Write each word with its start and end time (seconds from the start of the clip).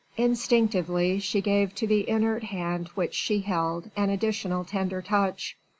Instinctively 0.17 1.19
she 1.19 1.41
gave 1.41 1.75
to 1.75 1.85
the 1.85 2.09
inert 2.09 2.45
hand 2.45 2.87
which 2.95 3.13
she 3.13 3.41
held 3.41 3.91
an 3.95 4.09
additional 4.09 4.65
tender 4.65 4.99
touch. 4.99 5.55